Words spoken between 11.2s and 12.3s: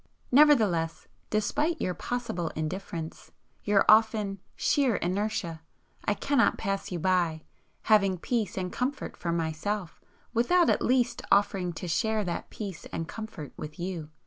offering to share